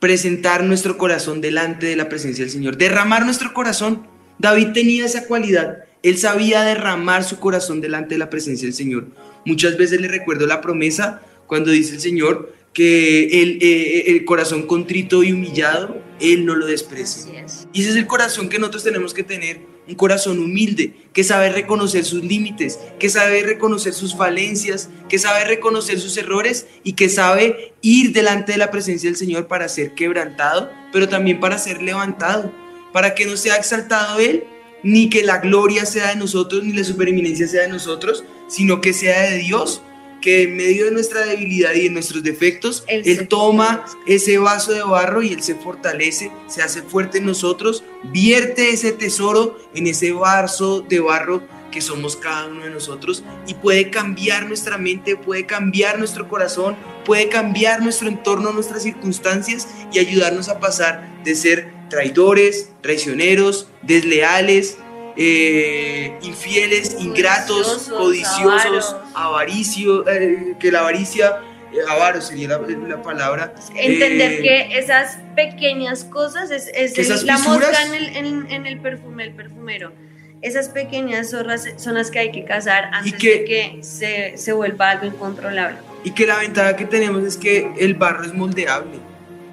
[0.00, 4.06] presentar nuestro corazón delante de la presencia del Señor, derramar nuestro corazón.
[4.38, 9.08] David tenía esa cualidad, él sabía derramar su corazón delante de la presencia del Señor.
[9.44, 14.66] Muchas veces le recuerdo la promesa cuando dice el Señor que el, eh, el corazón
[14.66, 17.44] contrito y humillado, Él no lo desprecia.
[17.44, 17.66] Es.
[17.72, 21.50] Y ese es el corazón que nosotros tenemos que tener, un corazón humilde, que sabe
[21.50, 27.08] reconocer sus límites, que sabe reconocer sus falencias, que sabe reconocer sus errores y que
[27.08, 31.82] sabe ir delante de la presencia del Señor para ser quebrantado, pero también para ser
[31.82, 32.52] levantado,
[32.92, 34.44] para que no sea exaltado Él,
[34.82, 38.92] ni que la gloria sea de nosotros, ni la supereminencia sea de nosotros, sino que
[38.92, 39.82] sea de Dios,
[40.20, 44.72] que en medio de nuestra debilidad y de nuestros defectos, Él Él, toma ese vaso
[44.72, 49.86] de barro y Él se fortalece, se hace fuerte en nosotros, vierte ese tesoro en
[49.86, 55.16] ese vaso de barro que somos cada uno de nosotros y puede cambiar nuestra mente,
[55.16, 61.34] puede cambiar nuestro corazón, puede cambiar nuestro entorno, nuestras circunstancias y ayudarnos a pasar de
[61.34, 64.78] ser traidores, traicioneros, desleales,
[65.16, 71.40] eh, infieles, ingratos, Codiciosos, avaricio, eh, que la avaricia,
[71.72, 73.54] eh, avaro sería la, la palabra.
[73.74, 78.66] Entender eh, que esas pequeñas cosas es, es el- la mosca en el, en- en
[78.66, 79.92] el perfume, el perfumero.
[80.40, 84.52] Esas pequeñas zorras son las que hay que cazar antes que- de que se, se
[84.52, 85.78] vuelva algo incontrolable.
[86.04, 88.98] Y que la ventaja que tenemos es que el barro es moldeable.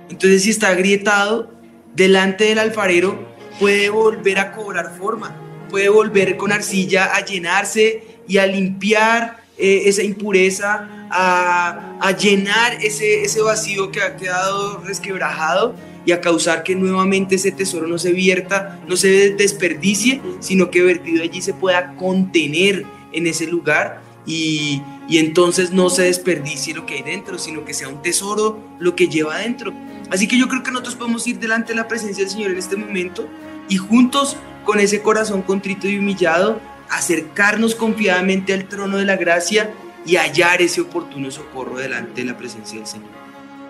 [0.10, 1.52] Entonces, si está agrietado,
[1.96, 3.28] delante del alfarero
[3.60, 5.36] puede volver a cobrar forma,
[5.70, 12.74] puede volver con arcilla a llenarse y a limpiar eh, esa impureza, a, a llenar
[12.84, 15.74] ese, ese vacío que ha quedado resquebrajado
[16.06, 20.84] y a causar que nuevamente ese tesoro no se vierta, no se desperdicie, sino que
[20.84, 26.86] vertido allí se pueda contener en ese lugar y, y entonces no se desperdicie lo
[26.86, 29.74] que hay dentro, sino que sea un tesoro lo que lleva adentro.
[30.10, 32.58] Así que yo creo que nosotros podemos ir delante de la presencia del Señor en
[32.58, 33.28] este momento
[33.68, 39.72] y juntos con ese corazón contrito y humillado, acercarnos confiadamente al trono de la gracia
[40.06, 43.25] y hallar ese oportuno socorro delante de la presencia del Señor.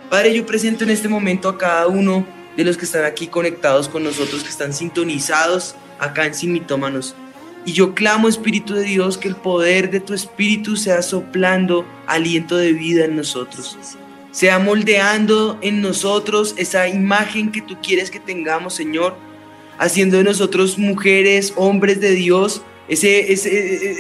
[0.10, 2.26] Padre, yo presento en este momento a cada uno
[2.56, 7.16] de los que están aquí conectados con nosotros, que están sintonizados acá en Sin Mitómanos.
[7.66, 12.56] Y yo clamo, Espíritu de Dios, que el poder de tu Espíritu sea soplando aliento
[12.58, 13.78] de vida en nosotros.
[14.32, 19.16] Sea moldeando en nosotros esa imagen que tú quieres que tengamos, Señor.
[19.78, 23.50] Haciendo de nosotros mujeres, hombres de Dios, ese, ese,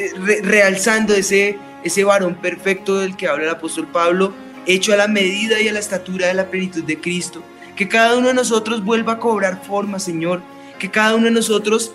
[0.05, 4.33] eh, re- realzando ese, ese varón perfecto del que habla el apóstol Pablo,
[4.66, 7.43] hecho a la medida y a la estatura de la plenitud de Cristo.
[7.76, 10.41] Que cada uno de nosotros vuelva a cobrar forma, Señor.
[10.80, 11.93] Que cada uno de nosotros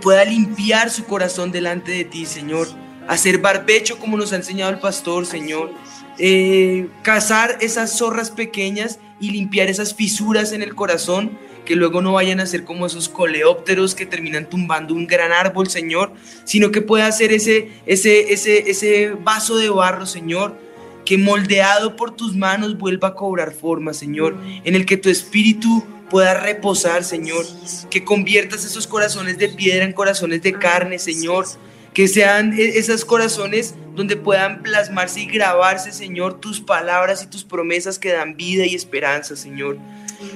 [0.00, 2.68] pueda limpiar su corazón delante de ti, Señor.
[3.08, 5.72] Hacer barbecho como nos ha enseñado el pastor, Señor.
[6.18, 12.12] Eh, cazar esas zorras pequeñas y limpiar esas fisuras en el corazón que luego no
[12.12, 16.12] vayan a ser como esos coleópteros que terminan tumbando un gran árbol, Señor,
[16.44, 20.56] sino que pueda ser ese, ese, ese, ese vaso de barro, Señor,
[21.06, 25.82] que moldeado por tus manos vuelva a cobrar forma, Señor, en el que tu espíritu
[26.10, 27.46] pueda reposar, Señor,
[27.88, 31.46] que conviertas esos corazones de piedra en corazones de carne, Señor,
[31.94, 37.44] que sean e-, esos corazones donde puedan plasmarse y grabarse, Señor, tus palabras y tus
[37.44, 39.78] promesas que dan vida y esperanza, Señor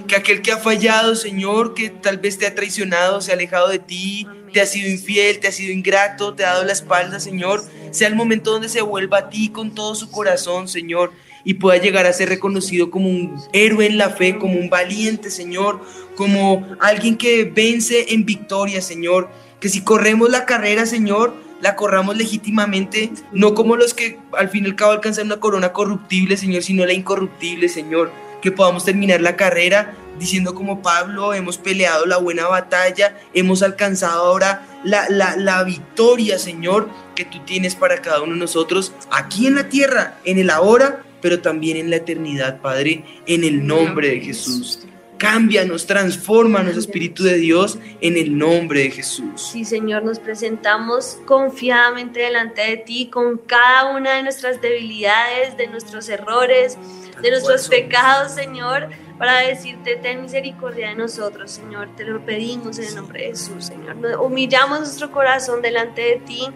[0.06, 3.68] que aquel que ha fallado, Señor, que tal vez te ha traicionado, se ha alejado
[3.68, 7.20] de ti, te ha sido infiel, te ha sido ingrato, te ha dado la espalda,
[7.20, 11.12] Señor, sea el momento donde se vuelva a ti con todo su corazón, Señor,
[11.44, 15.30] y pueda llegar a ser reconocido como un héroe en la fe, como un valiente,
[15.30, 15.80] Señor,
[16.16, 22.16] como alguien que vence en victoria, Señor, que si corremos la carrera, Señor, la corramos
[22.16, 26.62] legítimamente, no como los que al fin y al cabo alcanzan una corona corruptible, Señor,
[26.62, 28.10] sino la incorruptible, Señor
[28.40, 34.26] que podamos terminar la carrera diciendo como Pablo, hemos peleado la buena batalla, hemos alcanzado
[34.26, 39.54] ahora la, la, victoria, Señor, que tú tienes para cada uno de nosotros aquí en
[39.54, 44.20] la tierra, en el ahora, pero también en la eternidad, Padre, en el nombre de
[44.20, 44.86] Jesús.
[45.20, 49.50] Cámbianos, transfórmanos, Espíritu de Dios, en el nombre de Jesús.
[49.52, 55.66] Sí, Señor, nos presentamos confiadamente delante de ti con cada una de nuestras debilidades, de
[55.66, 56.78] nuestros errores,
[57.20, 61.94] de nuestros pecados, Señor, para decirte, ten misericordia de nosotros, Señor.
[61.94, 63.96] Te lo pedimos en el nombre de Jesús, Señor.
[64.22, 66.48] Humillamos nuestro corazón delante de ti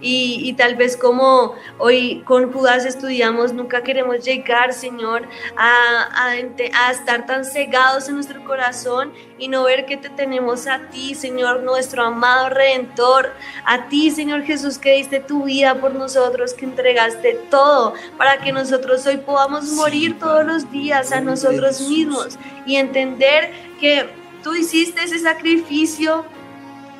[0.00, 7.26] y, tal vez como hoy con Judas estudiamos, nunca queremos llegar, Señor, a, a, estar
[7.26, 12.04] tan cegados en nuestro corazón y no ver que te tenemos a ti, Señor, nuestro
[12.04, 13.32] amado Redentor,
[13.64, 18.52] a ti, Señor Jesús, que diste tu vida por nosotros, que entregaste todo para que
[18.52, 24.08] nosotros hoy podamos morir todos los días a nosotros mismos y entender que
[24.42, 26.24] tú hiciste ese sacrificio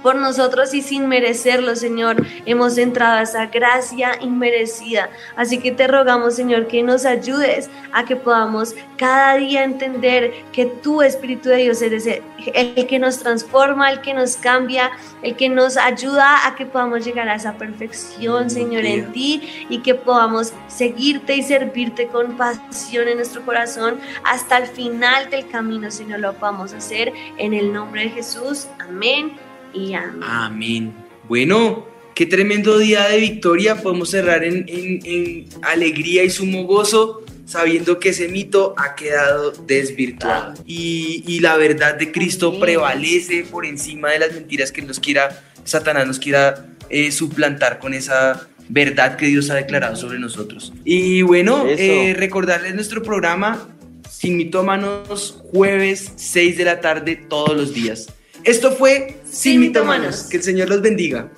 [0.03, 5.11] por nosotros y sin merecerlo, Señor, hemos entrado a esa gracia inmerecida.
[5.37, 10.67] Así que te rogamos, Señor, que nos ayudes a que podamos cada día entender que
[10.67, 14.91] tú, Espíritu de Dios, eres el, que nos transforma, el que nos cambia,
[15.23, 19.79] el que nos ayuda a que podamos llegar a esa perfección, Señor, en ti y
[19.79, 25.91] que podamos seguirte y servirte con pasión en nuestro corazón hasta el final del camino,
[25.91, 28.69] Señor, lo podamos hacer en el nombre de Jesús.
[28.79, 30.93] Amén y amén.
[31.29, 33.77] Bueno, qué tremendo día de victoria.
[33.77, 41.41] Podemos cerrar en, alegría y sumo gozo sabiendo que ese mito ha quedado desvirtuado y,
[41.41, 46.21] la verdad de Cristo prevalece por encima de las mentiras que nos quiera, Satanás nos
[46.21, 50.73] quiera eh, suplantar con esa verdad que Dios ha declarado sobre nosotros.
[50.85, 53.69] Y bueno, eh, recordarles nuestro programa
[54.09, 58.09] Sin Mitómanos, jueves 6 de la tarde todos los días.
[58.45, 60.25] Esto fue Sin, Mitomanos.
[60.25, 61.29] Que el Señor los bendiga.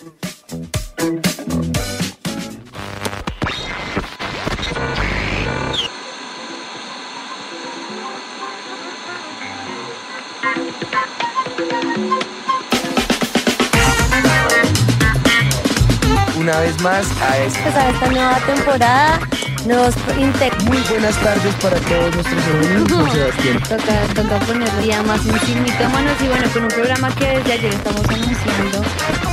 [16.38, 19.20] Una vez más a esta, a esta nueva temporada
[19.66, 19.94] Nuevos
[20.66, 23.62] Muy buenas tardes para todos nuestros hermanos, Sebastián.
[23.68, 28.08] Toca, toca poner día más en y bueno, con un programa que desde ayer estamos
[28.08, 29.31] anunciando